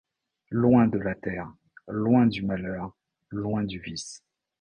[0.49, 1.53] Loin de la terre,
[1.87, 2.91] loin du malheur,
[3.29, 4.23] loin du vice